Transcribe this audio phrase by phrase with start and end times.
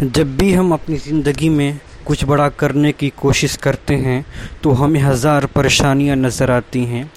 [0.00, 4.24] जब भी हम अपनी ज़िंदगी में कुछ बड़ा करने की कोशिश करते हैं
[4.62, 7.10] तो हमें हज़ार परेशानियाँ नज़र आती हैं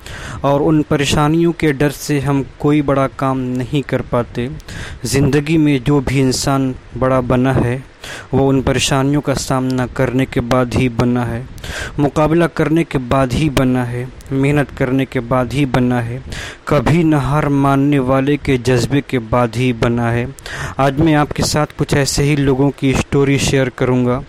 [0.46, 4.50] और उन परेशानियों के डर से हम कोई बड़ा काम नहीं कर पाते।
[5.06, 7.84] ज़िंदगी में जो भी इंसान बड़ा बना है,
[8.34, 11.46] वो उन परेशानियों का सामना करने के बाद ही बना है।
[12.00, 16.22] मुकाबला करने के बाद ही बना है, मेहनत करने के बाद ही बना है,
[16.68, 20.28] कभी न हार मानने वाले के जज्बे के बाद ही बना है।
[20.80, 24.22] आज मैं आपके साथ कुछ ऐसे ही लोगों की स्टोरी शेयर करूँगा,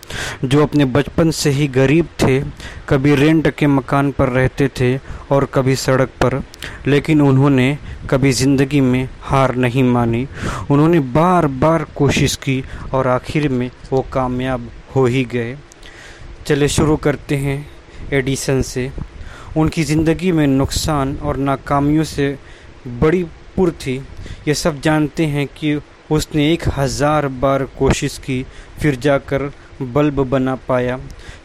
[0.45, 2.41] जो अपने बचपन से ही गरीब थे,
[2.89, 4.97] कभी रेंट के मकान पर रहते थे
[5.31, 6.43] और कभी सड़क पर,
[6.87, 7.77] लेकिन उन्होंने
[8.11, 10.27] कभी ज़िंदगी में हार नहीं मानी।
[10.71, 12.63] उन्होंने बार बार कोशिश की
[12.95, 15.57] और आखिर में वो कामयाब हो ही गए।
[16.49, 17.59] चले शुरू करते हैं
[18.13, 18.91] एडिसन से।
[19.57, 22.29] उनकी ज़िंदगी में नुकसान और नाकामियों से
[23.01, 23.23] बड़ी
[23.57, 23.97] पुर थी।
[24.49, 25.75] ये सब जानते हैं कि
[26.11, 28.45] उसने एक हज़ार बार कोशिश की,
[28.81, 29.51] फिर जाकर
[29.83, 30.99] बल्ब बना पाया।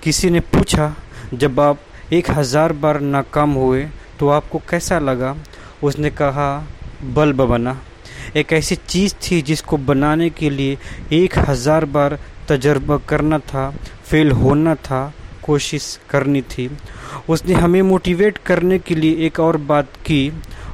[0.04, 0.94] किसी ने पूछा,
[1.34, 1.80] जब आप
[2.14, 3.88] एक हज़ार बार नाकाम हुए
[4.20, 5.36] तो आपको कैसा लगा?
[5.84, 6.68] उसने कहा,
[7.06, 7.80] बल्ब बना।
[8.36, 10.78] एक ऐसी चीज़ थी जिसको बनाने के लिए
[11.14, 13.70] एक हज़ार बार तजर्बा करना था
[14.06, 15.14] फेल होना था,
[15.44, 16.70] कोशिश करनी थी।
[17.30, 20.32] उसने हमें मोटिवेट करने के लिए एक और बात की।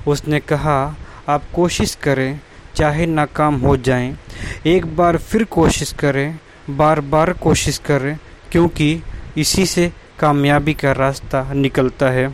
[0.08, 0.96] उसने कहा,
[1.30, 2.40] आप कोशिश करें,
[2.76, 4.18] चाहे नाकाम हो जाएँ।
[4.66, 8.18] एक बार फिर कोशिश करें बार बार कोशिश करें,
[8.52, 9.02] क्योंकि
[9.38, 12.28] इसी से कामयाबी का रास्ता निकलता है।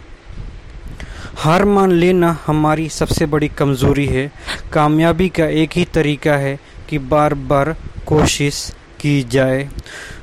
[1.37, 4.31] हार मान लेना हमारी सबसे बड़ी कमज़ोरी है।
[4.73, 7.75] कामयाबी का एक ही तरीका है कि बार बार
[8.05, 9.67] कोशिश की जाए।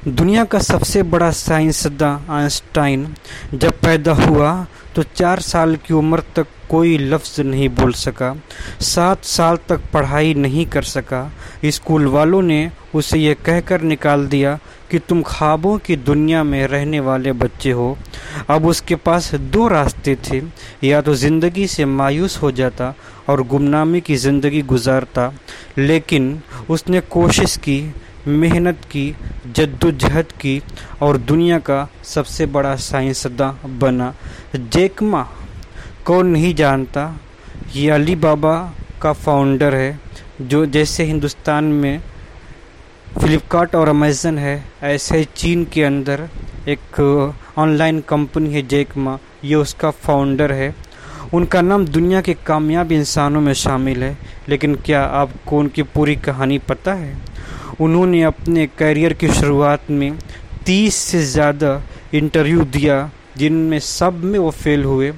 [0.09, 3.07] दुनिया का सबसे बड़ा साइंसदान आइंस्टाइन
[3.55, 4.55] जब पैदा हुआ
[4.95, 8.35] तो चार साल की उम्र तक कोई लफ्ज़ नहीं बोल सका।
[8.83, 11.31] सात साल तक पढ़ाई नहीं कर सका।
[11.67, 14.59] स्कूल वालों ने उसे यह कहकर निकाल दिया
[14.91, 17.97] कि तुम ख्वाबों की दुनिया में रहने वाले बच्चे हो।
[18.51, 20.43] अब उसके पास दो रास्ते थे।
[20.85, 22.95] या तो ज़िंदगी से मायूस हो जाता
[23.29, 25.33] और गुमनामी की ज़िंदगी गुजारता,
[25.79, 26.41] लेकिन
[26.71, 27.81] उसने कोशिश की
[28.29, 29.17] मेहनत की,
[29.57, 30.63] जद्दोजहद की
[31.03, 34.15] और दुनिया का सबसे बड़ा साइंसदान बना।
[34.57, 35.29] जेकमा
[36.05, 37.21] कौन नहीं जानता,
[37.75, 40.01] ये अली बाबा का फाउंडर है,
[40.41, 42.03] जो जैसे हिंदुस्तान में
[43.19, 46.29] फ्लिपकार्ट और अमेज़न है, ऐसे चीन के अंदर
[46.69, 47.01] एक
[47.59, 50.75] ऑनलाइन कंपनी है जेकमा, ये उसका फाउंडर है।
[51.35, 54.19] उनका नाम दुनिया के कामयाब इंसानों में शामिल है,
[54.49, 57.32] लेकिन क्या आपको उनकी पूरी कहानी पता है?
[57.81, 60.19] उन्होंने अपने करियर की शुरुआत में
[60.67, 61.81] तीस से ज़्यादा
[62.15, 65.13] इंटरव्यू दिया, जिनमें सब में वो फेल हुए।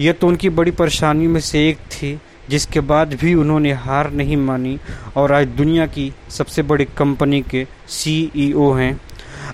[0.00, 2.18] यह तो उनकी बड़ी परेशानी में से एक थी,
[2.50, 4.78] जिसके बाद भी उन्होंने हार नहीं मानी
[5.16, 9.00] और आज दुनिया की सबसे बड़ी कंपनी के सीईओ हैं।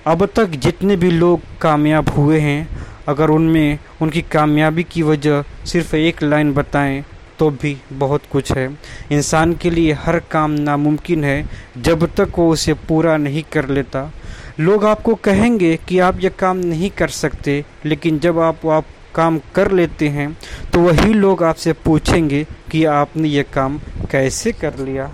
[0.07, 2.67] अब तक जितने भी लोग कामयाब हुए हैं,
[3.07, 7.03] अगर उनमें उनकी कामयाबी की वजह सिर्फ़ एक लाइन बताएँ
[7.39, 8.67] तो भी बहुत कुछ है।
[9.11, 11.45] इंसान के लिए हर काम नामुमकिन है,
[11.77, 14.11] जब तक वो उसे पूरा नहीं कर लेता।
[14.59, 18.85] लोग आपको कहेंगे कि आप यह काम नहीं कर सकते, लेकिन जब आप आप
[19.15, 20.27] काम कर लेते हैं
[20.73, 23.77] तो वही लोग आपसे पूछेंगे कि आपने ये काम
[24.11, 25.05] कैसे कर लिया।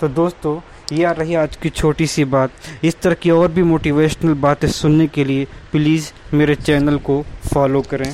[0.00, 0.60] तो दोस्तों
[0.92, 2.50] यह रही आज की छोटी सी बात।
[2.84, 7.22] इस तरह की और भी मोटिवेशनल बातें सुनने के लिए प्लीज़ मेरे चैनल को
[7.52, 8.12] फॉलो करें।